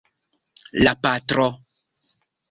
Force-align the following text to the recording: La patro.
La 0.85 0.93
patro. 1.03 1.45